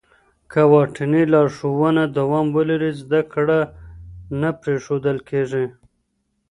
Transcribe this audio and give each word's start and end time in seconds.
که 0.51 0.61
واټني 0.71 1.23
لارښوونه 1.33 2.03
دوام 2.17 2.45
ولري، 2.57 2.91
زده 3.01 3.21
کړه 3.33 3.59
نه 4.41 4.49
پرېښودل 4.61 5.17
کېږي. 5.29 5.65